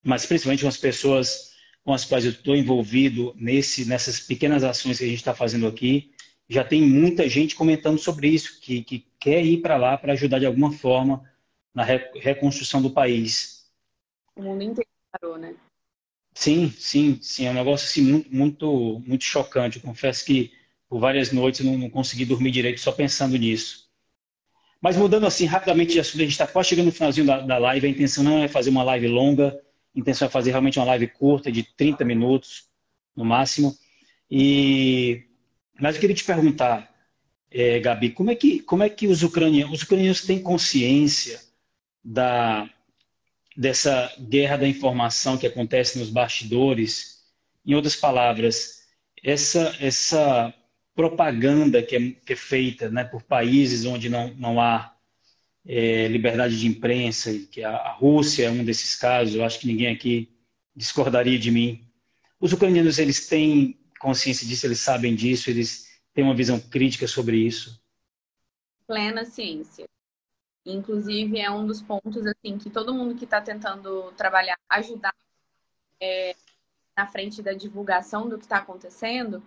[0.03, 1.51] mas principalmente com as pessoas
[1.83, 5.67] com as quais eu estou envolvido nesse, nessas pequenas ações que a gente está fazendo
[5.67, 6.13] aqui,
[6.49, 10.39] já tem muita gente comentando sobre isso, que, que quer ir para lá para ajudar
[10.39, 11.25] de alguma forma
[11.75, 13.67] na reconstrução do país.
[14.37, 15.55] O mundo inteiro parou, né?
[16.35, 17.47] Sim, sim, sim.
[17.47, 19.77] É um negócio assim, muito, muito, muito chocante.
[19.77, 20.53] Eu confesso que
[20.89, 23.89] por várias noites não, não consegui dormir direito só pensando nisso.
[24.81, 27.59] Mas mudando assim rapidamente de assunto, a gente está quase chegando no finalzinho da, da
[27.59, 27.87] live.
[27.87, 29.61] A intenção não é fazer uma live longa,
[29.95, 32.69] a intenção é fazer realmente uma live curta, de 30 minutos
[33.15, 33.77] no máximo.
[34.31, 35.27] E
[35.79, 36.95] mas eu queria te perguntar,
[37.51, 41.41] é, Gabi, como é que como é que os ucranianos, os ucranianos têm consciência
[42.05, 42.69] da,
[43.61, 47.19] dessa guerra da informação que acontece nos bastidores.
[47.67, 48.87] Em outras palavras,
[49.23, 50.55] essa, essa
[50.95, 54.97] propaganda que é, que é feita né, por países onde não, não há
[55.67, 59.67] é, liberdade de imprensa, que a, a Rússia é um desses casos, eu acho que
[59.67, 60.35] ninguém aqui
[60.75, 61.87] discordaria de mim.
[62.41, 67.37] Os ucranianos, eles têm consciência disso, eles sabem disso, eles têm uma visão crítica sobre
[67.37, 67.79] isso?
[68.87, 69.85] Plena ciência.
[70.65, 75.15] Inclusive, é um dos pontos assim que todo mundo que está tentando trabalhar, ajudar
[76.01, 76.35] é,
[76.97, 79.43] na frente da divulgação do que está acontecendo,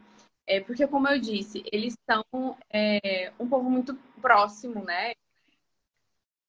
[0.45, 5.13] é porque, como eu disse, eles são é, um povo muito próximo, né?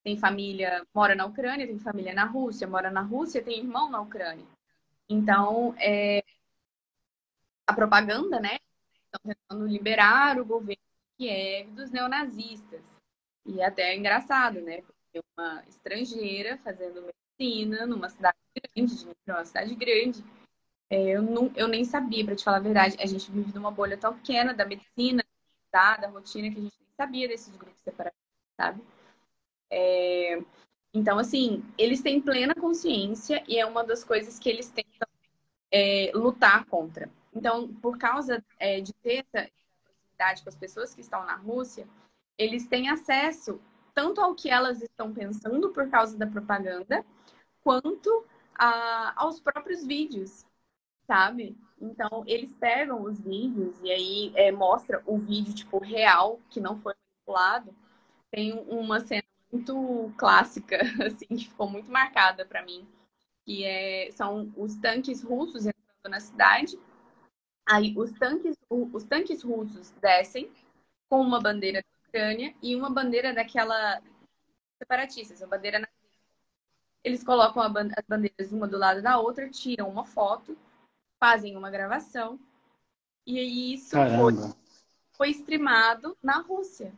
[0.02, 4.00] Tem família, mora na Ucrânia, tem família na Rússia, mora na Rússia, tem irmão na
[4.00, 4.44] Ucrânia.
[5.08, 6.24] Então, é,
[7.66, 8.58] a propaganda, né?
[9.04, 12.93] Estão tentando liberar o governo de Kiev dos neonazistas.
[13.46, 14.82] E até é engraçado, né?
[15.36, 17.04] Uma estrangeira fazendo
[17.38, 18.36] medicina numa cidade
[18.74, 20.24] grande, uma cidade grande.
[20.90, 22.96] É, eu, não, eu nem sabia, para te falar a verdade.
[23.00, 25.24] A gente vive numa bolha tão pequena da medicina,
[25.70, 25.96] tá?
[25.96, 28.18] da rotina, que a gente nem sabia desses grupos separados,
[28.56, 28.82] sabe?
[29.70, 30.40] É,
[30.92, 35.08] então, assim, eles têm plena consciência e é uma das coisas que eles tentam
[35.70, 37.10] é, lutar contra.
[37.34, 39.50] Então, por causa é, de ter essa
[39.82, 41.88] proximidade com as pessoas que estão na Rússia,
[42.38, 43.60] eles têm acesso
[43.94, 47.04] tanto ao que elas estão pensando por causa da propaganda,
[47.62, 50.44] quanto a, aos próprios vídeos,
[51.06, 51.56] sabe?
[51.80, 56.80] Então, eles pegam os vídeos e aí é, mostra o vídeo, tipo, real, que não
[56.80, 57.74] foi manipulado.
[58.30, 62.86] Tem uma cena muito clássica, assim, que ficou muito marcada para mim,
[63.44, 66.78] que é, são os tanques russos entrando na cidade.
[67.66, 70.50] Aí, os tanques, os tanques russos descem
[71.08, 71.82] com uma bandeira
[72.14, 74.00] Ucrânia e uma bandeira daquela
[74.78, 75.98] separatistas, a bandeira nazista.
[77.02, 77.72] Eles colocam as
[78.06, 80.56] bandeiras uma do lado da outra, tiram uma foto,
[81.18, 82.38] fazem uma gravação
[83.26, 84.54] e isso foi,
[85.12, 86.92] foi streamado na Rússia.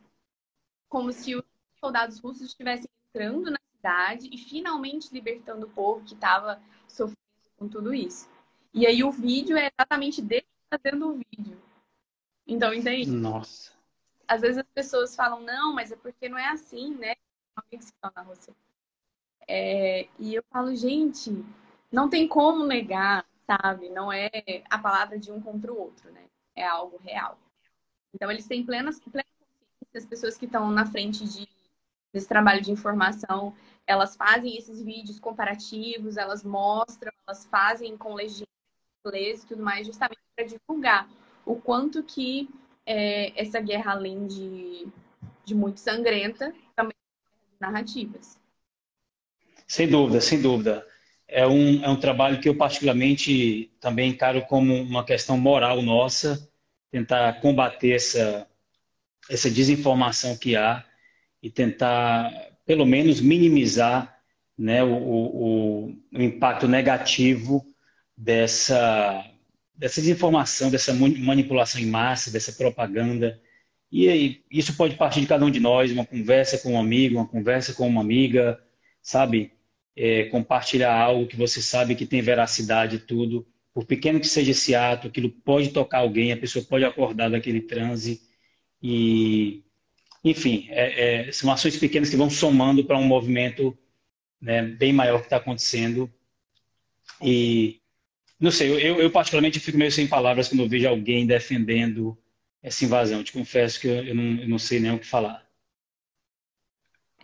[0.87, 1.45] Como se os
[1.81, 7.17] soldados russos estivessem entrando na cidade e finalmente libertando o povo que estava sofrendo
[7.57, 8.29] com tudo isso.
[8.75, 11.59] E aí o vídeo é exatamente dele fazendo o vídeo.
[12.47, 13.11] Então, entende?
[13.11, 13.76] Nossa
[14.27, 17.15] às vezes as pessoas falam, não, mas é porque não é assim, né?
[18.03, 18.55] na Rússia.
[19.49, 21.45] É, e eu falo, gente,
[21.91, 23.89] não tem como negar, sabe?
[23.89, 24.31] Não é
[24.69, 26.25] a palavra de um contra o outro, né?
[26.55, 27.39] É algo real.
[28.15, 31.49] Então, eles têm plenas, plenas consciência, as pessoas que estão na frente de,
[32.13, 33.55] desse trabalho de informação,
[33.87, 38.47] elas fazem esses vídeos comparativos, elas mostram, elas fazem com legendas
[39.07, 41.09] e tudo mais, justamente para divulgar
[41.45, 42.49] o quanto que
[42.87, 44.87] é, essa guerra, além de,
[45.45, 46.95] de muito sangrenta, também
[47.59, 48.39] narrativas.
[49.67, 50.87] Sem dúvida, sem dúvida.
[51.27, 56.49] É um, é um trabalho que eu particularmente também encaro como uma questão moral nossa,
[56.91, 58.47] tentar combater essa,
[59.29, 60.85] essa desinformação que há
[61.43, 62.33] e tentar,
[62.65, 64.17] pelo menos, minimizar
[64.57, 67.67] né, o, o, o impacto negativo
[68.17, 69.25] dessa,
[69.77, 73.41] dessa desinformação, dessa manipulação em massa, dessa propaganda.
[73.91, 77.17] E aí, isso pode partir de cada um de nós, uma conversa com um amigo,
[77.17, 78.61] uma conversa com uma amiga,
[79.03, 79.53] sabe?
[79.95, 83.47] É, compartilhar algo que você sabe que tem veracidade e tudo.
[83.73, 87.61] Por pequeno que seja esse ato, aquilo pode tocar alguém, a pessoa pode acordar daquele
[87.61, 88.23] transe.
[88.83, 89.63] E,
[90.25, 93.77] enfim, é, é, são ações pequenas que vão somando para um movimento
[94.41, 96.11] né, bem maior que está acontecendo.
[97.23, 97.81] E
[98.39, 102.17] não sei, eu, eu, particularmente fico meio sem palavras quando eu vejo alguém defendendo
[102.63, 103.25] essa invasão.
[103.25, 105.47] Te confesso que eu, não, eu não sei nem o que falar.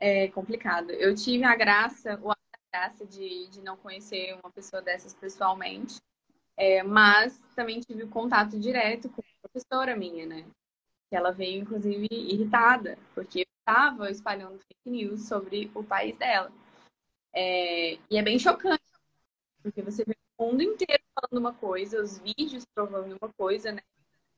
[0.01, 0.91] É complicado.
[0.91, 6.01] Eu tive a graça, a graça de, de não conhecer uma pessoa dessas pessoalmente,
[6.57, 10.45] é, mas também tive contato direto com a professora minha, né?
[11.11, 16.51] Que ela veio, inclusive, irritada, porque eu estava espalhando fake news sobre o país dela.
[17.35, 18.83] É, e é bem chocante,
[19.63, 23.80] porque você vê o mundo inteiro falando uma coisa, os vídeos provando uma coisa, né?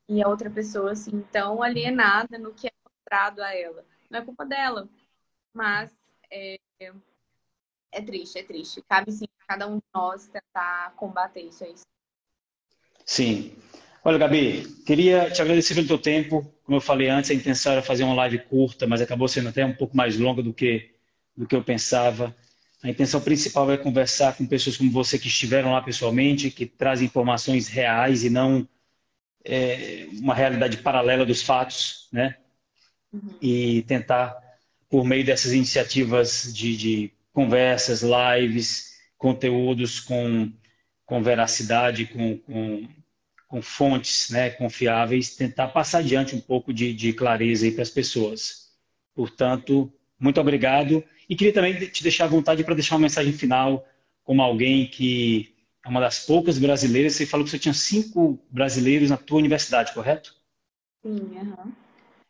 [0.09, 3.85] E a outra pessoa, assim, tão alienada no que é mostrado a ela.
[4.11, 4.89] Não é culpa dela,
[5.53, 5.91] mas
[6.31, 6.59] é,
[7.93, 8.83] é triste, é triste.
[8.89, 11.75] Cabe sim a cada um de nós tentar combater isso aí.
[13.07, 13.57] Sim.
[14.03, 16.53] Olha, Gabi, queria te agradecer pelo teu tempo.
[16.65, 19.65] Como eu falei antes, a intenção era fazer uma live curta, mas acabou sendo até
[19.65, 20.95] um pouco mais longa do que,
[21.35, 22.37] do que eu pensava.
[22.85, 27.07] A intenção principal é conversar com pessoas como você que estiveram lá pessoalmente, que trazem
[27.07, 28.69] informações reais e não
[29.43, 32.37] é, uma realidade paralela dos fatos, né?
[33.11, 33.39] Uhum.
[33.41, 34.37] E tentar,
[34.87, 40.53] por meio dessas iniciativas de, de conversas, lives, conteúdos com,
[41.07, 42.87] com veracidade, com, com,
[43.49, 48.75] com, fontes né, confiáveis, tentar passar adiante um pouco de, de clareza para as pessoas.
[49.15, 49.91] Portanto,
[50.25, 51.05] muito obrigado.
[51.29, 53.87] E queria também te deixar à vontade para deixar uma mensagem final,
[54.25, 55.55] como alguém que
[55.85, 57.13] é uma das poucas brasileiras.
[57.13, 60.35] Você falou que você tinha cinco brasileiros na tua universidade, correto?
[61.03, 61.73] Sim, uhum.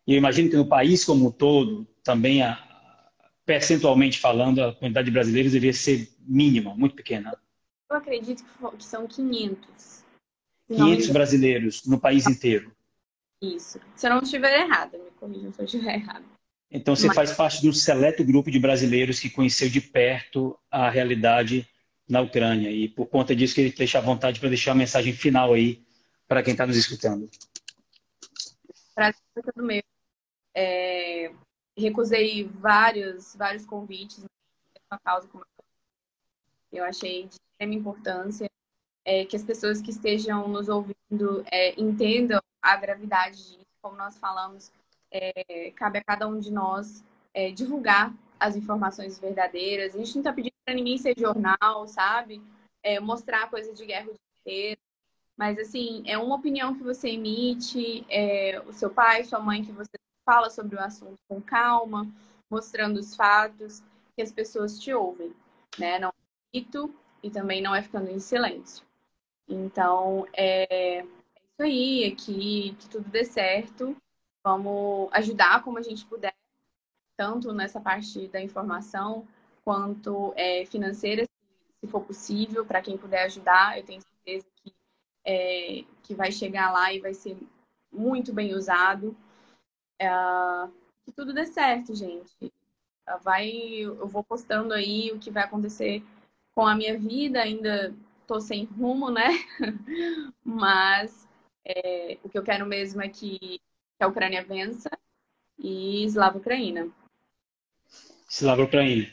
[0.07, 2.61] E eu imagino que no país como um todo, também, a,
[3.47, 7.33] percentualmente falando, a quantidade de brasileiros deveria ser mínima, muito pequena.
[7.89, 8.45] Eu acredito
[8.77, 10.05] que são 500.
[10.67, 12.73] 500 brasileiros no país inteiro.
[13.41, 13.79] Isso.
[13.95, 16.34] Se eu não estiver errada, me corrija se eu estiver errada.
[16.75, 17.15] Então você Mas...
[17.15, 21.69] faz parte de um seleto grupo de brasileiros que conheceu de perto a realidade
[22.09, 22.69] na Ucrânia.
[22.69, 25.81] E por conta disso, queria te deixar à vontade para deixar a mensagem final aí
[26.27, 27.31] para quem está nos escutando.
[28.93, 29.83] Prazer todo meu.
[30.53, 31.31] É,
[31.79, 34.25] recusei vários, vários convites
[34.91, 35.45] na causa como
[36.73, 38.51] eu achei de extrema importância
[39.05, 44.17] é, que as pessoas que estejam nos ouvindo é, entendam a gravidade disso, como nós
[44.19, 44.73] falamos,
[45.15, 49.95] é, cabe a cada um de nós é, divulgar as informações verdadeiras.
[49.95, 52.43] A gente não está pedindo para ninguém ser jornal, sabe?
[52.83, 54.15] É, mostrar coisa de guerra o
[54.47, 54.77] dia
[55.37, 59.73] Mas, assim, é uma opinião que você emite, é, o seu pai, sua mãe, que
[59.73, 59.93] você
[60.27, 62.07] fala sobre o assunto com calma,
[62.51, 63.83] mostrando os fatos,
[64.17, 65.33] que as pessoas te ouvem,
[65.79, 65.99] né?
[65.99, 66.13] Não é
[66.59, 66.93] mito
[67.23, 68.85] e também não é ficando em silêncio.
[69.49, 73.97] Então, é, é isso aí, é que tudo dê certo
[74.45, 76.35] Vamos ajudar como a gente puder,
[77.17, 79.27] tanto nessa parte da informação
[79.65, 81.27] quanto é, financeira,
[81.81, 83.79] se for possível, para quem puder ajudar.
[83.79, 84.75] Eu tenho certeza que,
[85.25, 87.39] é, que vai chegar lá e vai ser
[87.91, 89.17] muito bem usado.
[89.99, 90.09] É,
[91.07, 92.53] que tudo dê certo, gente.
[93.23, 96.03] Vai, eu vou postando aí o que vai acontecer
[96.55, 97.41] com a minha vida.
[97.41, 97.95] Ainda
[98.27, 99.29] tô sem rumo, né?
[100.45, 101.27] Mas
[101.65, 103.61] é, o que eu quero mesmo é que
[103.99, 104.91] que a Ucrânia vença
[105.59, 106.89] e Slava Ucraína.
[108.29, 109.09] Slava Ucraína.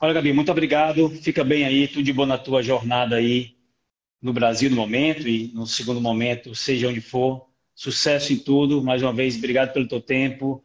[0.00, 1.08] Olha, Gabi, muito obrigado.
[1.08, 3.56] Fica bem aí, tudo de bom na tua jornada aí
[4.20, 7.48] no Brasil no momento e no segundo momento, seja onde for.
[7.74, 8.82] Sucesso em tudo.
[8.82, 10.64] Mais uma vez, obrigado pelo teu tempo.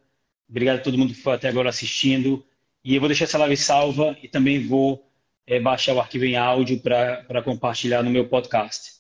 [0.50, 2.46] Obrigado a todo mundo que foi até agora assistindo.
[2.84, 5.08] E eu vou deixar essa live salva e também vou
[5.46, 8.94] é, baixar o arquivo em áudio para compartilhar no meu podcast.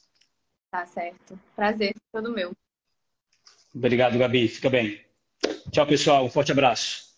[0.69, 1.39] Tá certo.
[1.55, 2.55] Prazer, todo meu.
[3.73, 4.47] Obrigado, Gabi.
[4.47, 4.99] Fica bem.
[5.71, 6.25] Tchau, pessoal.
[6.25, 7.10] Um forte abraço.